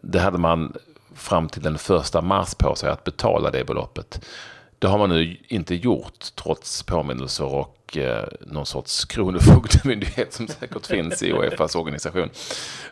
Det 0.00 0.18
hade 0.18 0.38
man 0.38 0.72
fram 1.20 1.48
till 1.48 1.62
den 1.62 1.78
första 1.78 2.22
mars 2.22 2.54
på 2.54 2.74
sig 2.74 2.90
att 2.90 3.04
betala 3.04 3.50
det 3.50 3.64
beloppet. 3.64 4.26
Det 4.78 4.86
har 4.86 4.98
man 4.98 5.08
nu 5.08 5.36
inte 5.48 5.74
gjort 5.74 6.34
trots 6.34 6.82
påminnelser 6.82 7.44
och 7.44 7.96
eh, 7.96 8.28
någon 8.40 8.66
sorts 8.66 9.04
kronofogdemyndighet 9.04 10.32
som 10.32 10.48
säkert 10.48 10.86
finns 10.86 11.22
i 11.22 11.32
Uefas 11.32 11.74
organisation. 11.74 12.30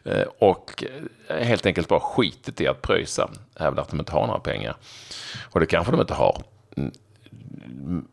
Eh, 0.04 0.24
och 0.38 0.84
eh, 1.28 1.44
helt 1.44 1.66
enkelt 1.66 1.88
bara 1.88 2.00
skitit 2.00 2.60
i 2.60 2.66
att 2.66 2.82
pröjsa, 2.82 3.30
Även 3.56 3.78
att 3.78 3.88
de 3.88 4.00
inte 4.00 4.12
har 4.12 4.26
några 4.26 4.40
pengar. 4.40 4.76
Och 5.50 5.60
det 5.60 5.66
kanske 5.66 5.92
de 5.92 6.00
inte 6.00 6.14
har. 6.14 6.42
Mm. 6.76 6.92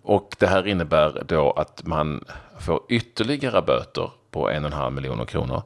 Och 0.01 0.36
det 0.39 0.48
här 0.48 0.67
innebär 0.67 1.24
då 1.27 1.51
att 1.51 1.86
man 1.86 2.25
får 2.60 2.81
ytterligare 2.89 3.62
böter 3.62 4.12
på 4.31 4.50
en 4.50 4.65
och 4.65 4.72
en 4.72 4.77
halv 4.77 4.93
miljoner 4.93 5.25
kronor 5.25 5.63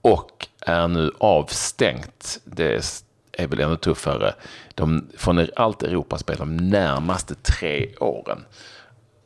och 0.00 0.48
är 0.60 0.88
nu 0.88 1.12
avstängt. 1.18 2.40
Det 2.44 2.84
är 3.36 3.46
väl 3.46 3.60
ännu 3.60 3.76
tuffare. 3.76 4.34
De, 4.74 5.10
från 5.16 5.46
allt 5.56 5.82
Europaspel 5.82 6.36
de 6.38 6.56
närmaste 6.56 7.34
tre 7.34 7.94
åren. 8.00 8.44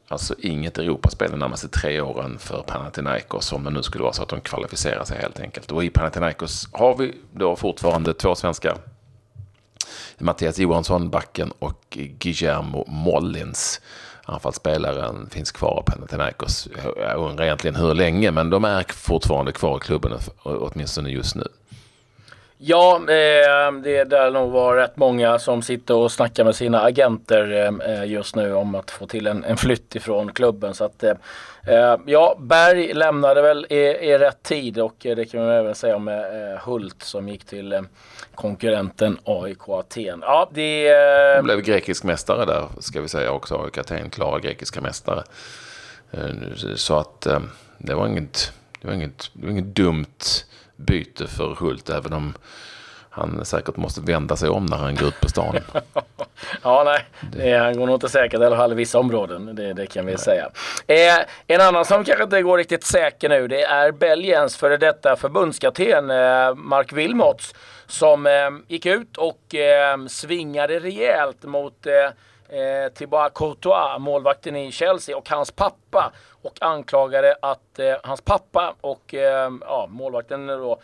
Alltså 0.09 0.35
inget 0.39 0.79
Europaspel 0.79 1.31
de 1.31 1.39
närmaste 1.39 1.69
tre 1.69 2.01
åren 2.01 2.39
för 2.39 2.63
Panathinaikos 2.63 3.53
om 3.53 3.65
det 3.65 3.71
nu 3.71 3.83
skulle 3.83 4.05
vara 4.05 4.13
så 4.13 4.23
att 4.23 4.29
de 4.29 4.41
kvalificerar 4.41 5.05
sig 5.05 5.19
helt 5.19 5.41
enkelt. 5.41 5.73
Och 5.73 5.85
i 5.85 5.91
Panathinaikos 5.91 6.69
har 6.73 6.97
vi 6.97 7.15
då 7.33 7.57
fortfarande 7.57 8.15
två 8.15 8.35
svenskar. 8.35 8.77
Mattias 10.19 10.59
Johansson, 10.59 11.11
backen 11.11 11.53
och 11.59 11.99
Guillermo 12.19 12.85
Mollins. 12.89 13.81
Anfallsspelaren 14.25 15.31
finns 15.31 15.53
kvar 15.53 15.85
i 15.87 15.91
Panathinaikos. 15.91 16.69
Jag 16.97 17.19
undrar 17.31 17.45
egentligen 17.45 17.77
hur 17.77 17.95
länge, 17.95 18.31
men 18.31 18.51
de 18.51 18.65
är 18.65 18.85
fortfarande 18.89 19.53
kvar 19.53 19.77
i 19.77 19.81
klubben, 19.81 20.13
åtminstone 20.43 21.11
just 21.11 21.35
nu. 21.35 21.45
Ja, 22.63 22.97
eh, 22.97 23.73
det 23.83 24.05
där 24.05 24.31
nog 24.31 24.51
var 24.51 24.77
rätt 24.77 24.97
många 24.97 25.39
som 25.39 25.63
sitter 25.63 25.95
och 25.95 26.13
snackar 26.13 26.45
med 26.45 26.57
sina 26.57 26.81
agenter 26.81 27.51
ehm, 27.53 27.81
eh, 27.81 28.05
just 28.05 28.37
nu 28.37 28.55
om 28.55 28.75
att 28.75 28.91
få 28.91 29.07
till 29.07 29.27
en, 29.27 29.45
en 29.45 29.57
flytt 29.57 29.97
ifrån 29.97 30.33
klubben. 30.33 30.75
Så 30.75 30.85
att, 30.85 31.03
eh, 31.03 31.15
eh 31.67 31.97
ja, 32.07 32.37
Berg 32.39 32.95
lämnade 32.95 33.43
väl 33.43 33.67
i, 33.71 33.77
i 33.77 34.19
rätt 34.19 34.43
tid 34.43 34.79
och 34.79 35.07
eh, 35.07 35.17
det 35.17 35.25
kan 35.25 35.41
man 35.41 35.51
även 35.51 35.75
säga 35.75 35.97
om 35.97 36.09
eh, 36.09 36.15
Hult 36.65 37.03
som 37.03 37.29
gick 37.29 37.45
till 37.45 37.85
konkurrenten 38.35 39.19
AIK 39.25 39.69
Aten. 39.69 40.19
Ja, 40.23 40.51
det... 40.53 40.95
Han 41.37 41.45
blev 41.45 41.61
grekisk 41.61 42.05
mästare 42.05 42.45
där 42.45 42.69
ska 42.79 43.01
vi 43.01 43.09
säga 43.09 43.33
också. 43.33 43.63
AIK 43.65 43.79
Aten, 43.79 44.11
klara 44.11 44.39
grekiska 44.39 44.81
mästare. 44.81 45.23
Så 46.77 46.99
att 46.99 47.27
ehm, 47.27 47.51
det 47.79 47.95
var 47.95 48.07
inget, 48.07 48.53
det 48.81 48.89
var 48.89 48.95
inget, 48.95 49.31
det 49.33 49.47
var 49.47 49.53
inget 49.53 49.77
dumt 49.77 50.45
byte 50.81 51.27
för 51.27 51.55
Hult, 51.55 51.91
även 51.91 52.13
om 52.13 52.35
han 53.11 53.45
säkert 53.45 53.77
måste 53.77 54.01
vända 54.01 54.37
sig 54.37 54.49
om 54.49 54.67
när 54.67 54.77
han 54.77 54.95
går 54.95 55.09
ut 55.09 55.21
på 55.21 55.29
stan. 55.29 55.57
ja, 56.63 56.83
nej, 56.85 57.05
det, 57.33 57.59
han 57.59 57.77
går 57.77 57.87
nog 57.87 57.97
inte 57.97 58.09
säkert 58.09 58.41
i 58.41 58.45
alla 58.45 58.57
fall 58.57 58.73
i 58.73 58.75
vissa 58.75 58.99
områden. 58.99 59.55
Det, 59.57 59.73
det 59.73 59.87
kan 59.87 60.07
vi 60.07 60.13
nej. 60.13 60.21
säga. 60.21 60.51
Eh, 60.87 61.25
en 61.47 61.61
annan 61.61 61.85
som 61.85 62.05
kanske 62.05 62.25
inte 62.25 62.43
går 62.43 62.59
riktigt 62.59 62.85
säker 62.85 63.29
nu, 63.29 63.49
det 63.49 63.63
är 63.63 63.93
Belgiens 63.93 64.57
före 64.57 64.77
detta 64.77 65.17
förbundskapten 65.17 66.11
eh, 66.11 66.55
Mark 66.55 66.93
Wilmots 66.93 67.55
som 67.87 68.27
eh, 68.27 68.51
gick 68.69 68.87
ut 68.87 69.17
och 69.17 69.55
eh, 69.55 70.07
svingade 70.07 70.79
rejält 70.79 71.45
mot 71.45 71.87
eh, 72.51 72.93
Thibaut 72.93 73.35
Courtois, 73.35 73.99
målvakten 73.99 74.57
i 74.57 74.73
Chelsea 74.73 75.17
och 75.17 75.29
hans 75.29 75.51
pappa 75.51 76.13
och 76.43 76.55
anklagade 76.61 77.37
att 77.43 77.79
eh, 77.79 77.95
hans 78.03 78.21
pappa 78.21 78.75
och 78.81 79.15
eh, 79.15 79.51
ja, 79.61 79.87
målvakten 79.91 80.47
då 80.47 80.81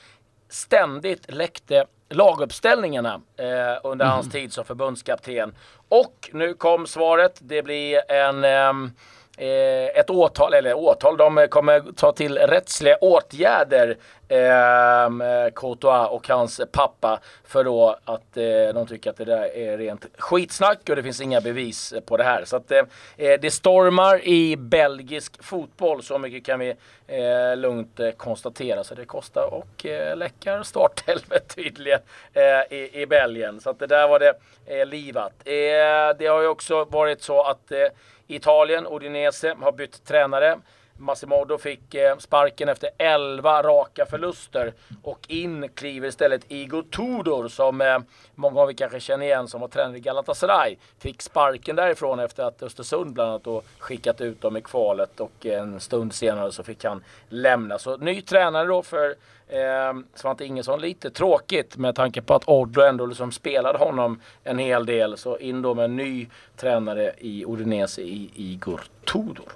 ständigt 0.49 1.33
läckte 1.33 1.87
laguppställningarna 2.09 3.21
eh, 3.37 3.81
under 3.83 4.05
mm. 4.05 4.15
hans 4.15 4.31
tid 4.31 4.53
som 4.53 4.65
förbundskapten. 4.65 5.55
Och 5.89 6.31
nu 6.33 6.55
kom 6.55 6.87
svaret. 6.87 7.39
Det 7.41 7.63
blir 7.63 8.13
en 8.13 8.45
ehm, 8.45 8.93
eh, 9.37 10.01
ett 10.01 10.11
åtal, 10.11 10.55
eller 10.55 10.75
åtal, 10.75 11.17
de 11.17 11.47
kommer 11.51 11.93
ta 11.97 12.13
till 12.13 12.39
rättsliga 12.39 12.97
åtgärder 12.97 13.97
Ehm, 14.29 15.21
eh, 15.21 15.51
Courtois 15.55 16.11
och 16.11 16.29
hans 16.29 16.61
pappa 16.73 17.21
för 17.45 17.65
då 17.65 17.97
att 18.05 18.37
eh, 18.37 18.75
de 18.75 18.87
tycker 18.87 19.11
att 19.11 19.17
det 19.17 19.25
där 19.25 19.57
är 19.57 19.79
rent 19.79 20.07
skitsnack 20.19 20.89
och 20.89 20.97
det 20.97 21.03
finns 21.03 21.21
inga 21.21 21.41
bevis 21.41 21.95
på 22.07 22.17
det 22.17 22.25
här. 22.25 22.45
Så 22.45 22.57
att 22.57 22.71
eh, 22.71 22.83
eh 23.17 23.41
det 23.41 23.51
stormar 23.51 24.25
i 24.25 24.57
belgisk 24.57 25.43
fotboll, 25.43 26.03
så 26.03 26.19
mycket 26.19 26.45
kan 26.45 26.59
vi 26.59 26.75
eh, 27.07 27.57
lugnt 27.57 28.01
eh, 28.01 28.11
konstatera. 28.11 28.85
Så 28.85 28.95
det 28.95 29.05
kostar 29.05 29.55
och 29.55 29.87
eh, 29.87 30.17
läckar 30.17 30.63
startelvet 30.63 31.57
tydligen 31.57 32.01
eh, 32.33 32.77
i, 32.77 32.91
i 32.93 33.07
Belgien. 33.07 33.61
Så 33.61 33.71
att 33.71 33.79
det 33.79 33.87
där 33.87 34.09
var 34.09 34.19
det 34.19 34.35
eh, 34.67 34.87
livat. 34.87 35.33
Eh, 35.45 36.17
det 36.19 36.27
har 36.27 36.41
ju 36.41 36.49
också 36.49 36.85
varit 36.85 37.23
så 37.23 37.43
att 37.43 37.73
eh, 37.73 37.87
Italien, 38.27 38.87
Udinese, 38.87 39.55
har 39.61 39.73
bytt 39.73 40.05
tränare. 40.05 40.59
Massimodo 40.99 41.59
fick 41.59 41.95
eh, 41.95 42.17
sparken 42.19 42.69
efter 42.69 42.91
11 42.99 43.63
raka 43.63 44.07
förluster 44.07 44.73
och 45.03 45.19
in 45.29 45.69
kliver 45.75 46.09
istället 46.09 46.45
Igor 46.49 46.83
Tudor 46.83 47.49
som 47.49 47.81
eh, 47.81 47.99
många 48.35 48.61
av 48.61 48.71
er 48.71 48.75
kanske 48.75 49.01
känner 49.01 49.27
igen 49.27 49.49
som 49.49 49.61
var 49.61 49.69
tränare 49.69 49.97
i 49.97 50.01
Galatasaray. 50.01 50.77
Fick 50.99 51.23
sparken 51.23 51.77
därifrån 51.77 52.21
efter 52.21 52.45
att 52.45 52.63
Östersund 52.63 53.13
bland 53.13 53.31
annat 53.31 53.45
då 53.45 53.63
skickat 53.79 54.21
ut 54.21 54.41
dem 54.41 54.57
i 54.57 54.63
kvalet 54.63 55.21
och 55.21 55.47
en 55.47 55.81
stund 55.81 56.15
senare 56.15 56.53
så 56.53 56.63
fick 56.63 56.85
han 56.85 57.05
lämna. 57.29 57.79
Så 57.79 57.97
ny 57.97 58.23
tränare 58.23 58.67
då 58.67 58.83
för 58.83 59.15
eh, 59.49 59.95
Svante 60.15 60.45
Ingesson. 60.45 60.81
Lite 60.81 61.11
tråkigt 61.11 61.77
med 61.77 61.95
tanke 61.95 62.23
på 62.23 62.35
att 62.35 62.49
Oddo 62.49 62.81
ändå 62.81 63.07
liksom 63.07 63.33
spelade 63.33 63.79
honom 63.79 64.21
en 64.45 64.59
hel 64.59 64.87
del. 64.87 65.17
Så 65.17 65.39
in 65.39 65.63
då 65.63 65.75
med 65.75 65.85
en 65.85 65.97
ny 65.97 66.29
tränare 66.57 67.13
i 67.19 67.45
Udinese 67.47 68.03
i 68.03 68.31
Igor 68.35 68.81
Tudor. 69.05 69.53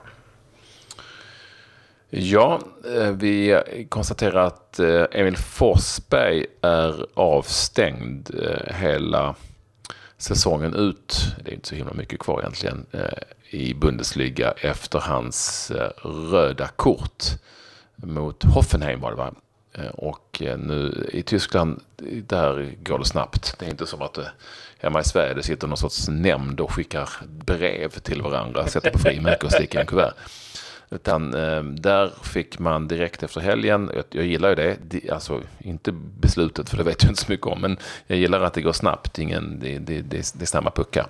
Ja, 2.13 2.61
eh, 2.97 3.11
vi 3.11 3.63
konstaterar 3.89 4.47
att 4.47 4.79
eh, 4.79 5.05
Emil 5.11 5.37
Forsberg 5.37 6.47
är 6.61 7.07
avstängd 7.15 8.31
eh, 8.43 8.75
hela 8.75 9.35
säsongen 10.19 10.75
ut. 10.75 11.17
Det 11.45 11.51
är 11.51 11.55
inte 11.55 11.69
så 11.69 11.75
himla 11.75 11.93
mycket 11.93 12.19
kvar 12.19 12.41
egentligen 12.41 12.87
i 13.51 13.75
Bundesliga 13.75 14.55
efter 14.57 14.99
hans 14.99 15.73
röda 16.31 16.69
kort 16.69 17.25
mot 17.97 18.45
Hoffenheim 18.45 19.01
var 19.01 19.11
det 19.11 19.17
va? 19.17 19.35
Och 19.93 20.43
nu 20.59 21.11
i 21.13 21.23
Tyskland, 21.23 21.81
där 22.27 22.75
går 22.83 22.99
det 22.99 23.05
snabbt. 23.05 23.57
Det 23.59 23.67
är 23.67 23.71
inte 23.71 23.87
som 23.87 24.03
att 24.03 24.19
hemma 24.79 25.01
i 25.01 25.05
Sverige 25.05 25.35
det 25.35 25.43
sitter 25.43 25.69
någon 25.69 25.77
sorts 25.77 26.09
nämnd 26.09 26.61
och 26.61 26.73
skickar 26.73 27.11
brev 27.27 27.89
till 27.89 28.23
varandra, 28.23 28.67
sätter 28.67 28.91
på 28.91 28.99
frimärke 28.99 29.47
och 29.47 29.53
sticker 29.53 29.79
i 29.79 29.81
en 29.81 29.87
kuvert. 29.87 30.13
Utan 30.93 31.35
eh, 31.35 31.63
där 31.63 32.13
fick 32.23 32.59
man 32.59 32.89
direkt 32.89 33.23
efter 33.23 33.41
helgen, 33.41 33.91
jag, 33.95 34.05
jag 34.11 34.27
gillar 34.27 34.49
ju 34.49 34.55
det, 34.55 35.11
alltså 35.11 35.41
inte 35.59 35.93
beslutet 35.93 36.71
för 36.71 36.77
det 36.77 36.83
vet 36.83 37.03
jag 37.03 37.11
inte 37.11 37.23
så 37.23 37.33
mycket 37.33 37.47
om, 37.47 37.61
men 37.61 37.77
jag 38.07 38.19
gillar 38.19 38.41
att 38.41 38.55
det 38.55 38.63
går 38.63 38.73
snabbt, 38.73 39.19
ingen, 39.19 39.61
det, 39.61 39.79
det, 39.79 40.01
det, 40.01 40.35
det 40.35 40.45
är 40.45 40.47
snabba 40.47 40.71
puckar. 40.71 41.07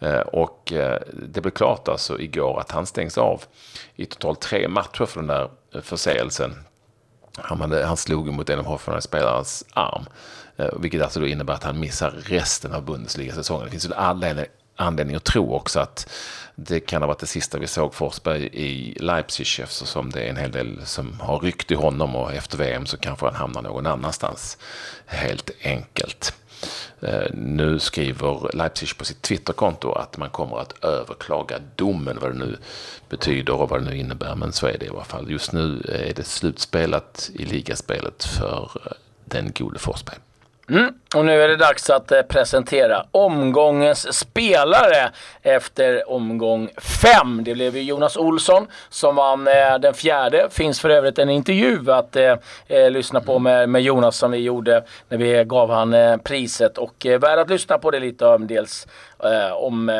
Eh, 0.00 0.20
och 0.20 0.72
eh, 0.72 1.00
det 1.28 1.40
blev 1.40 1.50
klart 1.50 1.88
alltså 1.88 2.20
igår 2.20 2.60
att 2.60 2.70
han 2.70 2.86
stängs 2.86 3.18
av 3.18 3.42
i 3.96 4.04
totalt 4.04 4.40
tre 4.40 4.68
matcher 4.68 5.04
för 5.04 5.20
den 5.20 5.26
där 5.26 5.50
förseelsen. 5.82 6.54
Han, 7.38 7.60
hade, 7.60 7.84
han 7.84 7.96
slog 7.96 8.32
mot 8.32 8.50
en 8.50 8.58
av 8.58 8.64
Hoffenheim-spelarens 8.64 9.64
arm. 9.72 10.04
Eh, 10.56 10.68
vilket 10.78 11.02
alltså 11.02 11.20
då 11.20 11.26
innebär 11.26 11.54
att 11.54 11.64
han 11.64 11.80
missar 11.80 12.10
resten 12.10 12.72
av 12.72 12.84
Bundesliga-säsongen. 12.84 13.64
Det 13.64 13.70
finns 13.70 13.88
ju 13.88 13.94
alla 13.94 14.28
anledning 14.82 15.16
att 15.16 15.24
tro 15.24 15.54
också 15.54 15.80
att 15.80 16.10
det 16.54 16.80
kan 16.80 17.02
ha 17.02 17.06
varit 17.06 17.18
det 17.18 17.26
sista 17.26 17.58
vi 17.58 17.66
såg 17.66 17.94
Forsberg 17.94 18.48
i 18.52 18.96
Leipzig 19.00 19.46
eftersom 19.62 20.10
det 20.10 20.22
är 20.22 20.30
en 20.30 20.36
hel 20.36 20.52
del 20.52 20.86
som 20.86 21.20
har 21.20 21.38
ryckt 21.38 21.70
i 21.70 21.74
honom 21.74 22.16
och 22.16 22.32
efter 22.32 22.58
VM 22.58 22.86
så 22.86 22.96
kanske 22.96 23.26
han 23.26 23.34
hamnar 23.34 23.62
någon 23.62 23.86
annanstans. 23.86 24.58
Helt 25.06 25.50
enkelt. 25.62 26.34
Eh, 27.00 27.34
nu 27.34 27.78
skriver 27.78 28.56
Leipzig 28.56 28.98
på 28.98 29.04
sitt 29.04 29.22
Twitterkonto 29.22 29.92
att 29.92 30.16
man 30.16 30.30
kommer 30.30 30.58
att 30.58 30.84
överklaga 30.84 31.58
domen, 31.76 32.18
vad 32.20 32.30
det 32.30 32.38
nu 32.38 32.56
betyder 33.08 33.52
och 33.52 33.68
vad 33.68 33.80
det 33.80 33.90
nu 33.90 33.96
innebär. 33.96 34.34
Men 34.34 34.52
så 34.52 34.66
är 34.66 34.78
det 34.78 34.86
i 34.86 34.88
alla 34.88 35.04
fall. 35.04 35.30
Just 35.30 35.52
nu 35.52 35.80
är 35.88 36.14
det 36.14 36.24
slutspelat 36.24 37.30
i 37.34 37.44
ligaspelet 37.44 38.24
för 38.24 38.70
eh, 38.86 38.92
den 39.24 39.52
gode 39.52 39.78
Forsberg. 39.78 40.18
Mm. 40.68 40.94
Och 41.14 41.24
nu 41.24 41.42
är 41.42 41.48
det 41.48 41.56
dags 41.56 41.90
att 41.90 42.12
eh, 42.12 42.22
presentera 42.22 43.04
omgångens 43.10 44.18
spelare 44.18 45.10
efter 45.42 46.10
omgång 46.10 46.68
fem. 46.76 47.44
Det 47.44 47.54
blev 47.54 47.76
ju 47.76 47.82
Jonas 47.82 48.16
Olsson 48.16 48.66
som 48.88 49.16
vann 49.16 49.48
eh, 49.48 49.78
den 49.80 49.94
fjärde. 49.94 50.48
Finns 50.50 50.80
för 50.80 50.90
övrigt 50.90 51.18
en 51.18 51.30
intervju 51.30 51.92
att 51.92 52.16
eh, 52.16 52.36
eh 52.68 52.90
lyssna 52.90 53.20
på 53.20 53.38
med, 53.38 53.68
med, 53.68 53.82
Jonas 53.82 54.16
som 54.16 54.30
vi 54.30 54.38
gjorde 54.38 54.84
när 55.08 55.18
vi 55.18 55.44
gav 55.44 55.70
han 55.70 55.94
eh, 55.94 56.16
priset. 56.16 56.78
Och 56.78 57.06
eh, 57.06 57.20
värd 57.20 57.38
att 57.38 57.50
lyssna 57.50 57.78
på 57.78 57.90
det 57.90 58.00
lite 58.00 58.26
om 58.26 58.46
dels 58.46 58.86
om 59.54 59.90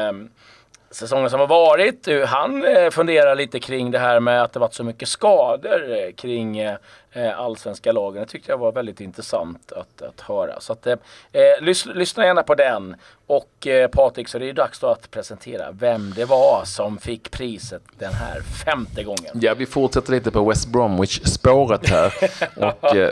säsongen 0.93 1.31
som 1.31 1.41
har 1.41 1.47
varit. 1.47 2.09
Han 2.27 2.65
eh, 2.65 2.91
funderar 2.91 3.35
lite 3.35 3.61
kring 3.61 3.91
det 3.91 3.99
här 3.99 4.21
med 4.21 4.43
att 4.43 4.53
det 4.53 4.61
varit 4.61 4.75
så 4.75 4.85
mycket 4.85 5.09
skador 5.09 5.91
eh, 5.91 6.13
kring 6.13 6.59
eh, 6.59 7.41
allsvenska 7.41 7.93
lagen. 7.93 8.23
Det 8.23 8.29
tyckte 8.29 8.53
jag 8.53 8.59
var 8.59 8.73
väldigt 8.73 9.01
intressant 9.01 9.73
att, 9.73 10.03
att 10.03 10.21
höra. 10.21 10.61
Så 10.61 10.73
att, 10.73 10.87
eh, 10.87 10.97
lys 11.61 11.87
lyssna 11.87 12.25
gärna 12.25 12.43
på 12.43 12.55
den. 12.55 12.97
Och 13.27 13.67
eh, 13.67 13.89
Patrik, 13.89 14.29
så 14.29 14.39
det 14.39 14.49
är 14.49 14.53
dags 14.53 14.81
då 14.81 14.87
att 14.87 15.11
presentera 15.11 15.73
vem 15.73 16.13
det 16.17 16.25
var 16.25 16.63
som 16.65 16.99
fick 16.99 17.31
priset 17.31 17.83
den 17.99 18.13
här 18.13 18.41
femte 18.41 19.03
gången. 19.05 19.41
Ja, 19.41 19.55
vi 19.55 19.67
fortsätter 19.67 20.13
lite 20.13 20.31
på 20.31 20.49
West 20.49 20.69
Bromwich-spåret 20.69 21.89
här. 21.89 22.15
och 22.57 22.97
eh, 22.97 23.11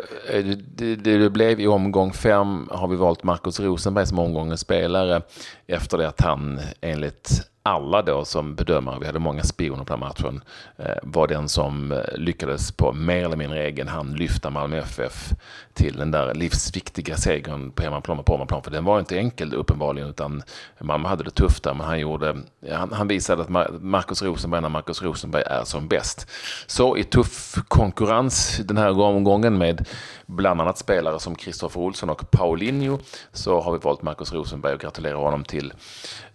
det, 0.77 0.97
det, 0.97 1.31
blev 1.31 1.61
i 1.61 1.67
omgång 1.67 2.13
fem 2.13 2.69
har 2.73 2.89
vi 2.89 2.97
valt 2.97 3.23
Marcus 3.23 3.61
Rosenberg 3.61 4.07
som 4.07 4.19
omgångens 4.19 4.61
spelare 4.61 5.23
efter 5.67 5.99
det 5.99 6.09
att 6.09 6.21
han 6.21 6.61
enligt 6.81 7.51
alla 7.71 8.03
då 8.03 8.25
som 8.25 8.55
bedömare, 8.55 8.99
vi 9.01 9.07
hade 9.07 9.19
många 9.19 9.43
spioner 9.43 9.85
på 9.85 9.93
den 9.93 10.01
matchen, 10.01 10.41
eh, 10.77 10.97
var 11.03 11.27
den 11.27 11.49
som 11.49 11.93
eh, 11.93 11.99
lyckades 12.15 12.73
på 12.73 12.93
mer 12.93 13.25
eller 13.25 13.37
mindre 13.37 13.63
egen 13.63 13.89
hand 13.89 14.19
lyfta 14.19 14.51
Malmö 14.51 14.79
FF 14.79 15.33
till 15.75 15.97
den 15.97 16.11
där 16.11 16.35
livsviktiga 16.35 17.17
segern 17.17 17.71
på 17.71 17.83
hemmaplan 17.83 18.19
och 18.19 18.27
på 18.27 18.33
hemmaplan. 18.33 18.63
För 18.63 18.71
den 18.71 18.85
var 18.85 18.99
inte 18.99 19.19
enkel 19.19 19.55
uppenbarligen, 19.55 20.09
utan 20.09 20.43
Malmö 20.81 21.09
hade 21.09 21.25
det 21.25 21.31
tufft 21.31 21.63
där, 21.63 21.75
men 21.75 21.87
han, 21.87 22.01
gjorde, 22.01 22.37
han, 22.71 22.93
han 22.93 23.09
visade 23.09 23.43
att 23.43 23.83
Markus 23.83 24.23
Rosenberg, 24.23 24.61
när 24.61 24.69
Markus 24.69 25.03
Rosenberg 25.03 25.43
är 25.43 25.65
som 25.65 25.89
bäst. 25.89 26.31
Så 26.67 26.97
i 26.97 27.05
tuff 27.05 27.55
konkurrens 27.69 28.61
den 28.65 28.77
här 28.77 29.01
omgången 29.01 29.59
med 29.59 29.89
bland 30.31 30.61
annat 30.61 30.79
spelare 30.79 31.21
som 31.21 31.35
Kristoffer 31.35 31.81
Olsson 31.81 32.11
och 32.11 32.31
Paulinho 32.31 32.99
så 33.33 33.61
har 33.61 33.73
vi 33.73 33.79
valt 33.79 34.03
Marcus 34.03 34.33
Rosenberg 34.33 34.75
och 34.75 34.81
gratulerar 34.81 35.15
honom 35.15 35.45
till 35.45 35.73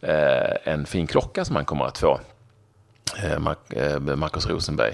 eh, 0.01 0.73
en 0.73 0.85
fin 0.85 1.07
klocka 1.07 1.45
som 1.45 1.55
han 1.55 1.65
kommer 1.65 1.85
att 1.85 1.97
få. 1.97 2.19
Eh, 3.23 3.33
eh, 3.69 3.99
Marcus 3.99 4.47
Rosenberg 4.47 4.93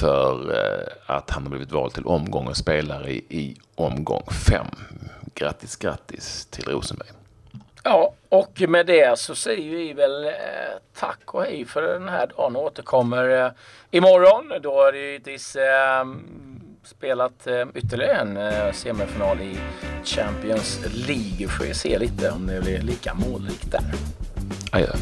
för 0.00 0.54
eh, 0.54 1.16
att 1.16 1.30
han 1.30 1.42
har 1.42 1.50
blivit 1.50 1.72
vald 1.72 1.94
till 1.94 2.06
omgång 2.06 2.46
och 2.46 2.56
spelare 2.56 3.10
i, 3.10 3.24
i 3.28 3.56
omgång 3.74 4.22
fem. 4.48 4.66
Grattis, 5.34 5.76
grattis 5.76 6.46
till 6.50 6.64
Rosenberg. 6.64 7.08
Ja, 7.88 8.12
och 8.28 8.62
med 8.68 8.86
det 8.86 9.18
så 9.18 9.34
säger 9.34 9.70
vi 9.70 9.92
väl 9.92 10.24
eh, 10.24 10.32
tack 10.94 11.34
och 11.34 11.42
hej 11.42 11.64
för 11.64 11.82
den 11.82 12.08
här 12.08 12.26
dagen 12.26 12.56
och 12.56 12.62
återkommer 12.62 13.28
eh, 13.28 13.50
imorgon. 13.90 14.62
Då 14.62 14.82
är 14.82 14.92
det 14.92 14.98
givetvis 14.98 15.56
eh, 15.56 16.04
spelat 16.86 17.46
eh, 17.46 17.66
ytterligare 17.74 18.16
en 18.16 18.36
eh, 18.36 18.72
semifinal 18.72 19.40
i 19.40 19.58
Champions 20.04 20.80
League. 20.94 21.48
Får 21.48 21.64
vi 21.64 21.74
se 21.74 21.98
lite 21.98 22.30
om 22.30 22.46
det 22.46 22.60
blir 22.60 22.80
lika 22.80 23.14
målrikt 23.14 23.70
där. 23.70 23.84
Adjö. 24.72 24.92